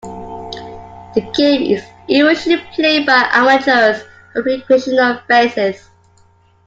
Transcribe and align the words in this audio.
The 1.13 1.21
game 1.35 1.61
is 1.77 1.85
usually 2.07 2.57
played 2.73 3.05
by 3.05 3.29
amateurs 3.33 4.01
on 4.35 4.41
a 4.41 4.43
recreational 4.43 5.19
basis. 5.27 5.89